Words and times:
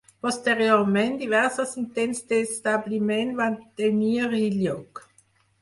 Posteriorment, 0.25 1.11
diversos 1.19 1.75
intents 1.83 2.23
d'establiment 2.31 3.37
van 3.43 3.59
tenir-hi 3.83 4.45
lloc. 4.57 5.07